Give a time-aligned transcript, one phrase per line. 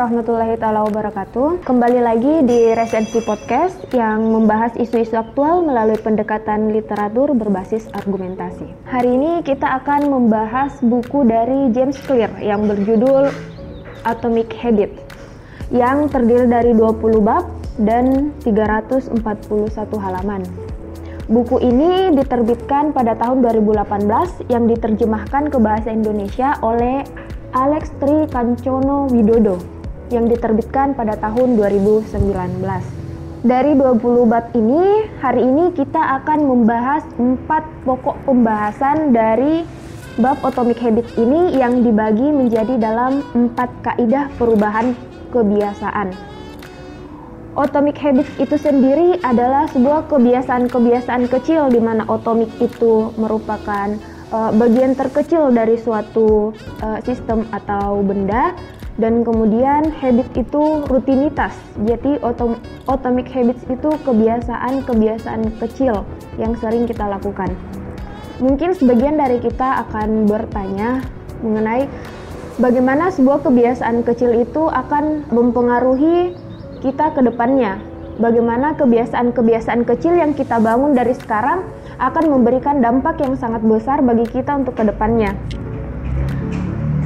[0.00, 1.60] Warahmatullahi taala wabarakatuh.
[1.60, 8.64] Kembali lagi di Resensi Podcast yang membahas isu-isu aktual melalui pendekatan literatur berbasis argumentasi.
[8.88, 13.28] Hari ini kita akan membahas buku dari James Clear yang berjudul
[14.08, 14.88] Atomic Habit
[15.68, 17.44] yang terdiri dari 20 bab
[17.84, 19.20] dan 341
[20.00, 20.48] halaman.
[21.28, 27.04] Buku ini diterbitkan pada tahun 2018 yang diterjemahkan ke bahasa Indonesia oleh
[27.52, 29.79] Alex Tri Kancono Widodo
[30.10, 32.10] yang diterbitkan pada tahun 2019.
[33.40, 39.64] Dari 20 bab ini, hari ini kita akan membahas empat pokok pembahasan dari
[40.20, 44.92] bab Atomic Habit ini yang dibagi menjadi dalam empat kaidah perubahan
[45.32, 46.12] kebiasaan.
[47.50, 53.98] Atomic habits itu sendiri adalah sebuah kebiasaan-kebiasaan kecil di mana atomic itu merupakan
[54.30, 58.54] uh, bagian terkecil dari suatu uh, sistem atau benda
[58.98, 61.54] dan kemudian habit itu rutinitas.
[61.86, 62.18] Jadi
[62.88, 66.02] atomic habits itu kebiasaan-kebiasaan kecil
[66.40, 67.54] yang sering kita lakukan.
[68.40, 71.04] Mungkin sebagian dari kita akan bertanya
[71.44, 71.86] mengenai
[72.56, 76.32] bagaimana sebuah kebiasaan kecil itu akan mempengaruhi
[76.80, 77.76] kita ke depannya.
[78.20, 81.64] Bagaimana kebiasaan-kebiasaan kecil yang kita bangun dari sekarang
[82.00, 85.36] akan memberikan dampak yang sangat besar bagi kita untuk ke depannya.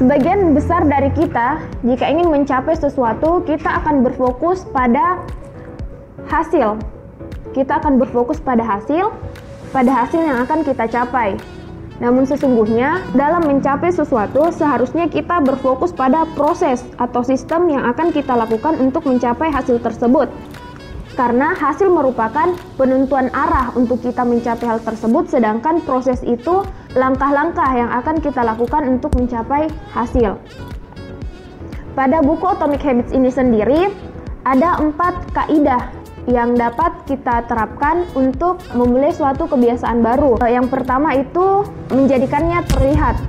[0.00, 5.20] Sebagian besar dari kita, jika ingin mencapai sesuatu, kita akan berfokus pada
[6.24, 6.80] hasil.
[7.52, 9.12] Kita akan berfokus pada hasil,
[9.76, 11.36] pada hasil yang akan kita capai.
[12.00, 18.32] Namun sesungguhnya dalam mencapai sesuatu seharusnya kita berfokus pada proses atau sistem yang akan kita
[18.32, 20.32] lakukan untuk mencapai hasil tersebut.
[21.20, 22.48] Karena hasil merupakan
[22.80, 26.64] penentuan arah untuk kita mencapai hal tersebut sedangkan proses itu
[26.96, 30.40] langkah-langkah yang akan kita lakukan untuk mencapai hasil.
[31.92, 33.92] Pada buku Atomic Habits ini sendiri
[34.48, 35.92] ada empat kaidah
[36.24, 40.40] yang dapat kita terapkan untuk memulai suatu kebiasaan baru.
[40.48, 43.20] Yang pertama itu menjadikannya terlihat.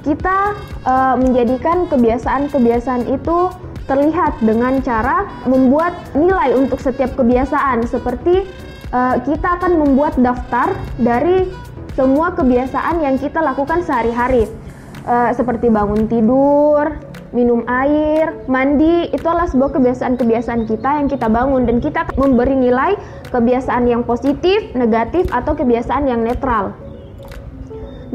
[0.00, 0.56] Kita
[0.88, 3.52] uh, menjadikan kebiasaan-kebiasaan itu
[3.86, 8.46] terlihat dengan cara membuat nilai untuk setiap kebiasaan seperti
[8.90, 11.46] uh, kita akan membuat daftar dari
[11.94, 14.44] semua kebiasaan yang kita lakukan sehari-hari.
[15.06, 16.98] Uh, seperti bangun tidur,
[17.30, 22.98] minum air, mandi, itu adalah sebuah kebiasaan-kebiasaan kita yang kita bangun dan kita memberi nilai
[23.30, 26.74] kebiasaan yang positif, negatif, atau kebiasaan yang netral.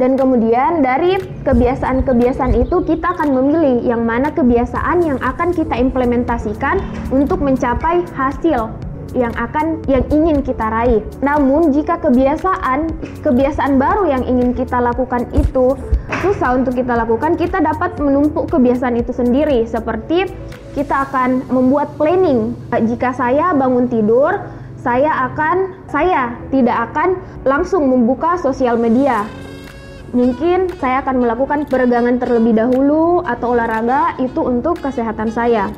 [0.01, 1.13] Dan kemudian dari
[1.45, 6.81] kebiasaan-kebiasaan itu kita akan memilih yang mana kebiasaan yang akan kita implementasikan
[7.13, 8.73] untuk mencapai hasil
[9.13, 11.05] yang akan yang ingin kita raih.
[11.21, 12.89] Namun jika kebiasaan
[13.21, 15.77] kebiasaan baru yang ingin kita lakukan itu
[16.25, 20.25] susah untuk kita lakukan, kita dapat menumpuk kebiasaan itu sendiri seperti
[20.73, 22.57] kita akan membuat planning.
[22.73, 24.33] Jika saya bangun tidur,
[24.81, 29.27] saya akan saya tidak akan langsung membuka sosial media.
[30.11, 35.71] Mungkin saya akan melakukan peregangan terlebih dahulu atau olahraga itu untuk kesehatan saya.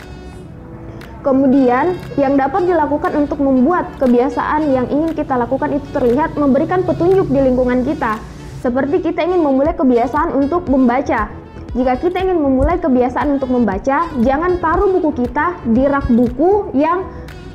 [1.21, 7.29] Kemudian, yang dapat dilakukan untuk membuat kebiasaan yang ingin kita lakukan itu terlihat memberikan petunjuk
[7.29, 8.17] di lingkungan kita.
[8.59, 11.29] Seperti kita ingin memulai kebiasaan untuk membaca.
[11.73, 17.05] Jika kita ingin memulai kebiasaan untuk membaca, jangan taruh buku kita di rak buku yang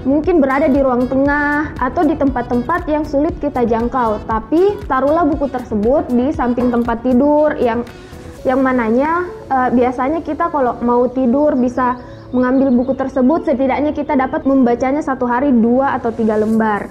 [0.09, 4.25] mungkin berada di ruang tengah atau di tempat-tempat yang sulit kita jangkau.
[4.25, 7.85] Tapi taruhlah buku tersebut di samping tempat tidur yang
[8.49, 12.01] yang mananya uh, biasanya kita kalau mau tidur bisa
[12.33, 16.89] mengambil buku tersebut setidaknya kita dapat membacanya satu hari dua atau tiga lembar.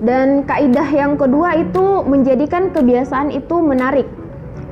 [0.00, 4.08] Dan kaidah yang kedua itu menjadikan kebiasaan itu menarik.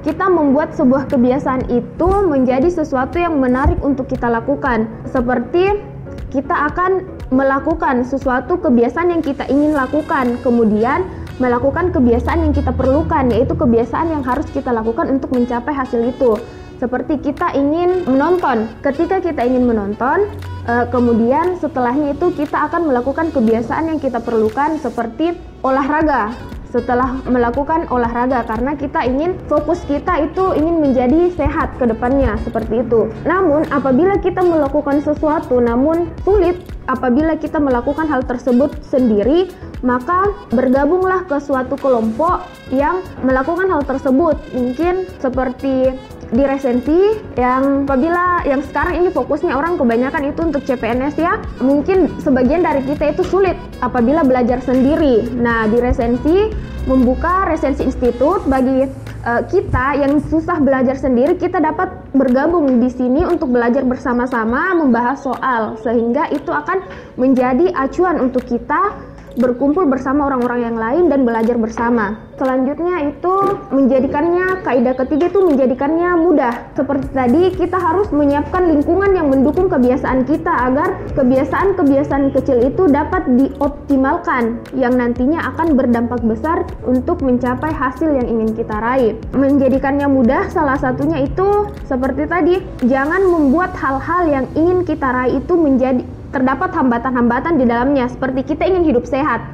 [0.05, 4.85] Kita membuat sebuah kebiasaan itu menjadi sesuatu yang menarik untuk kita lakukan.
[5.09, 5.94] Seperti
[6.35, 11.07] kita akan melakukan sesuatu kebiasaan yang kita ingin lakukan, kemudian
[11.39, 16.35] melakukan kebiasaan yang kita perlukan, yaitu kebiasaan yang harus kita lakukan untuk mencapai hasil itu.
[16.83, 18.67] Seperti kita ingin menonton.
[18.83, 20.27] Ketika kita ingin menonton,
[20.67, 26.35] uh, kemudian setelahnya itu kita akan melakukan kebiasaan yang kita perlukan seperti olahraga.
[26.75, 32.83] Setelah melakukan olahraga karena kita ingin fokus kita itu ingin menjadi sehat ke depannya seperti
[32.83, 33.15] itu.
[33.23, 36.59] Namun apabila kita melakukan sesuatu namun sulit
[36.91, 39.55] apabila kita melakukan hal tersebut sendiri,
[39.87, 42.43] maka bergabunglah ke suatu kelompok
[42.75, 44.35] yang melakukan hal tersebut.
[44.51, 45.95] Mungkin seperti
[46.33, 52.09] di resensi yang apabila yang sekarang ini fokusnya orang kebanyakan itu untuk CPNS ya mungkin
[52.23, 55.29] sebagian dari kita itu sulit apabila belajar sendiri.
[55.37, 56.53] Nah di resensi
[56.85, 58.85] membuka resensi institut bagi
[59.25, 65.25] uh, kita yang susah belajar sendiri kita dapat bergabung di sini untuk belajar bersama-sama membahas
[65.25, 66.85] soal sehingga itu akan
[67.17, 68.93] menjadi acuan untuk kita
[69.35, 72.19] berkumpul bersama orang-orang yang lain dan belajar bersama.
[72.35, 73.35] Selanjutnya itu
[73.71, 76.55] menjadikannya kaidah ketiga itu menjadikannya mudah.
[76.75, 83.23] Seperti tadi kita harus menyiapkan lingkungan yang mendukung kebiasaan kita agar kebiasaan-kebiasaan kecil itu dapat
[83.39, 89.15] dioptimalkan yang nantinya akan berdampak besar untuk mencapai hasil yang ingin kita raih.
[89.35, 95.55] Menjadikannya mudah salah satunya itu seperti tadi, jangan membuat hal-hal yang ingin kita raih itu
[95.55, 96.03] menjadi
[96.35, 99.47] terdapat hambatan-hambatan di dalamnya seperti kita ingin hidup sehat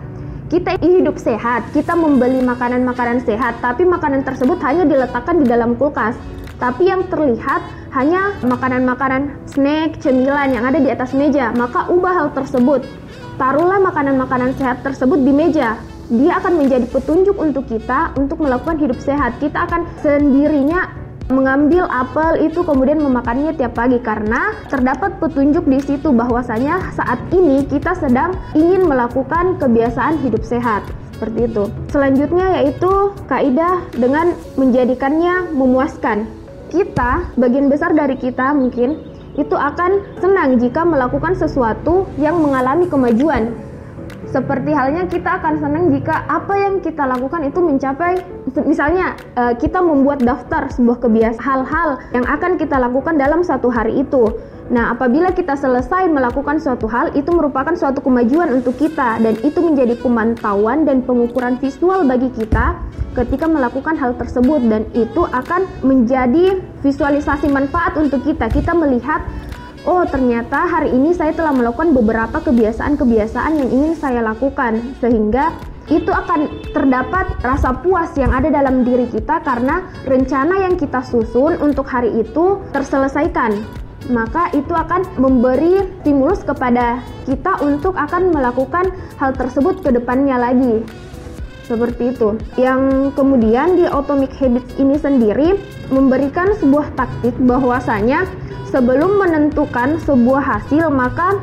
[0.48, 5.76] kita ingin hidup sehat kita membeli makanan-makanan sehat tapi makanan tersebut hanya diletakkan di dalam
[5.76, 6.16] kulkas
[6.56, 11.50] tapi yang terlihat hanya makanan-makanan snack, cemilan yang ada di atas meja.
[11.56, 12.86] Maka ubah hal tersebut.
[13.40, 15.80] Taruhlah makanan-makanan sehat tersebut di meja.
[16.12, 19.40] Dia akan menjadi petunjuk untuk kita untuk melakukan hidup sehat.
[19.40, 20.99] Kita akan sendirinya
[21.30, 27.64] mengambil apel itu kemudian memakannya tiap pagi karena terdapat petunjuk di situ bahwasanya saat ini
[27.70, 30.84] kita sedang ingin melakukan kebiasaan hidup sehat
[31.14, 31.64] seperti itu.
[31.94, 32.92] Selanjutnya yaitu
[33.30, 36.26] kaidah dengan menjadikannya memuaskan.
[36.70, 39.02] Kita, bagian besar dari kita mungkin
[39.34, 43.69] itu akan senang jika melakukan sesuatu yang mengalami kemajuan
[44.30, 48.22] seperti halnya kita akan senang jika apa yang kita lakukan itu mencapai
[48.62, 54.06] misalnya uh, kita membuat daftar sebuah kebiasaan hal-hal yang akan kita lakukan dalam satu hari
[54.06, 54.30] itu.
[54.70, 59.58] Nah, apabila kita selesai melakukan suatu hal, itu merupakan suatu kemajuan untuk kita dan itu
[59.58, 62.78] menjadi pemantauan dan pengukuran visual bagi kita
[63.18, 68.46] ketika melakukan hal tersebut dan itu akan menjadi visualisasi manfaat untuk kita.
[68.46, 69.26] Kita melihat
[69.88, 75.56] oh ternyata hari ini saya telah melakukan beberapa kebiasaan-kebiasaan yang ingin saya lakukan sehingga
[75.90, 81.58] itu akan terdapat rasa puas yang ada dalam diri kita karena rencana yang kita susun
[81.58, 83.58] untuk hari itu terselesaikan
[84.08, 88.88] maka itu akan memberi stimulus kepada kita untuk akan melakukan
[89.20, 90.80] hal tersebut ke depannya lagi
[91.70, 92.34] seperti itu.
[92.58, 95.54] Yang kemudian di Atomic Habits ini sendiri
[95.94, 98.26] memberikan sebuah taktik bahwasanya
[98.70, 101.36] sebelum menentukan sebuah hasil maka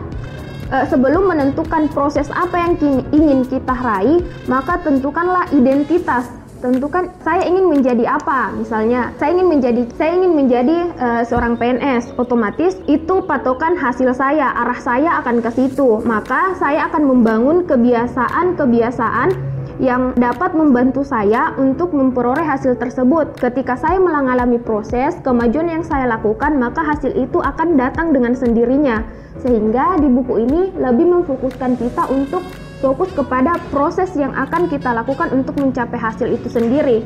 [0.71, 2.73] uh, sebelum menentukan proses apa yang
[3.11, 6.31] ingin kita raih maka tentukanlah identitas.
[6.57, 8.49] Tentukan saya ingin menjadi apa?
[8.49, 14.57] Misalnya saya ingin menjadi saya ingin menjadi uh, seorang PNS otomatis itu patokan hasil saya
[14.65, 16.01] arah saya akan ke situ.
[16.01, 19.46] Maka saya akan membangun kebiasaan-kebiasaan
[19.77, 23.37] yang dapat membantu saya untuk memperoleh hasil tersebut.
[23.37, 29.05] Ketika saya mengalami proses kemajuan yang saya lakukan, maka hasil itu akan datang dengan sendirinya.
[29.37, 32.41] Sehingga di buku ini lebih memfokuskan kita untuk
[32.81, 37.05] fokus kepada proses yang akan kita lakukan untuk mencapai hasil itu sendiri.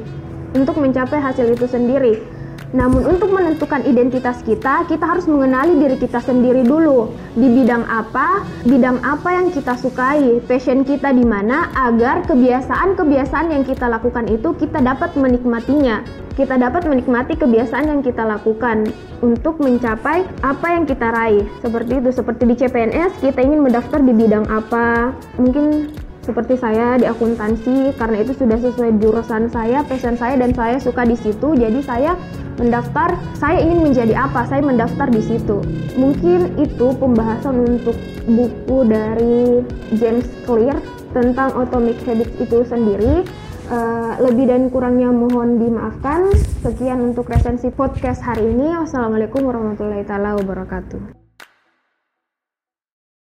[0.55, 2.23] Untuk mencapai hasil itu sendiri.
[2.71, 7.11] Namun untuk menentukan identitas kita, kita harus mengenali diri kita sendiri dulu.
[7.35, 13.63] Di bidang apa, bidang apa yang kita sukai, passion kita di mana agar kebiasaan-kebiasaan yang
[13.67, 16.03] kita lakukan itu kita dapat menikmatinya.
[16.31, 18.87] Kita dapat menikmati kebiasaan yang kita lakukan
[19.19, 21.43] untuk mencapai apa yang kita raih.
[21.59, 25.11] Seperti itu, seperti di CPNS kita ingin mendaftar di bidang apa.
[25.35, 25.91] Mungkin
[26.21, 31.01] seperti saya di akuntansi karena itu sudah sesuai jurusan saya, passion saya dan saya suka
[31.03, 31.57] di situ.
[31.57, 32.15] Jadi saya
[32.61, 34.45] mendaftar saya ingin menjadi apa?
[34.45, 35.65] Saya mendaftar di situ.
[35.97, 37.97] Mungkin itu pembahasan untuk
[38.29, 39.65] buku dari
[39.97, 40.77] James Clear
[41.11, 43.25] tentang Atomic Habits itu sendiri.
[43.71, 46.27] Uh, lebih dan kurangnya mohon dimaafkan.
[46.59, 48.77] Sekian untuk resensi podcast hari ini.
[48.77, 51.20] Wassalamualaikum warahmatullahi wabarakatuh